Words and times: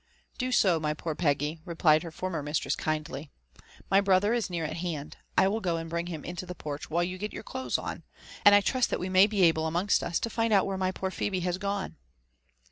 "Do 0.39 0.51
so, 0.51 0.79
my 0.79 0.95
poor 0.95 1.13
Peggy," 1.13 1.59
replied 1.63 2.01
her 2.01 2.09
former 2.09 2.41
mistress 2.41 2.75
kindly.'' 2.75 3.29
My 3.91 4.01
brother 4.01 4.33
is 4.33 4.49
near 4.49 4.65
at 4.65 4.77
hand— 4.77 5.17
I 5.37 5.47
will 5.47 5.61
go 5.61 5.77
and 5.77 5.91
bring 5.91 6.07
him 6.07 6.23
into 6.25 6.47
tjhe 6.47 6.57
porch 6.57 6.89
while 6.89 7.03
you 7.03 7.19
get 7.19 7.33
your 7.33 7.43
clothes 7.43 7.77
on; 7.77 8.01
and 8.43 8.55
I 8.55 8.61
trust 8.61 8.89
that 8.89 8.99
we 8.99 9.09
may 9.09 9.27
be 9.27 9.43
able 9.43 9.67
amongst 9.67 10.01
us 10.01 10.19
to 10.21 10.29
find 10.31 10.51
out 10.51 10.65
where 10.65 10.75
my 10.75 10.91
poor 10.91 11.11
Phebe 11.11 11.45
is 11.45 11.59
gone." 11.59 11.97